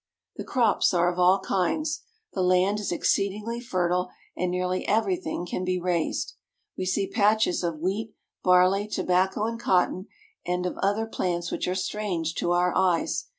The 0.35 0.43
crops 0.43 0.95
are 0.95 1.11
of 1.11 1.19
all 1.19 1.39
kinds. 1.41 2.01
The 2.33 2.41
land 2.41 2.79
is 2.79 2.91
exceedingly 2.91 3.59
fer 3.59 3.87
tile, 3.87 4.09
and 4.35 4.49
nearly 4.49 4.83
everything 4.87 5.45
can 5.45 5.63
be 5.63 5.79
raised. 5.79 6.33
We 6.75 6.87
see 6.87 7.05
patches 7.07 7.63
of 7.63 7.77
wheat, 7.77 8.15
barley, 8.43 8.87
tobacco, 8.87 9.45
and 9.45 9.59
cotton, 9.59 10.07
and 10.43 10.65
of 10.65 10.79
other 10.79 11.05
plants 11.05 11.51
which 11.51 11.67
are 11.67 11.75
strange 11.75 12.33
to 12.37 12.51
our 12.51 12.75
eyes. 12.75 13.25